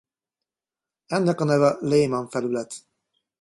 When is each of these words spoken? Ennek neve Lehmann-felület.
Ennek 1.09 1.39
neve 1.41 1.77
Lehmann-felület. 1.81 2.85